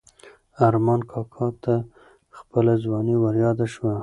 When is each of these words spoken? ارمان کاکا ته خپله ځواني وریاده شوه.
ارمان 0.67 1.01
کاکا 1.11 1.47
ته 1.63 1.75
خپله 2.37 2.73
ځواني 2.83 3.15
وریاده 3.19 3.65
شوه. 3.73 3.93